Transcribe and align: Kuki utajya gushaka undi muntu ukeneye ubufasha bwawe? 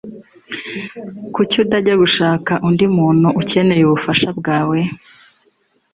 Kuki 1.33 1.55
utajya 1.63 1.93
gushaka 2.03 2.51
undi 2.67 2.85
muntu 2.97 3.27
ukeneye 3.41 3.83
ubufasha 3.85 4.29
bwawe? 4.39 4.79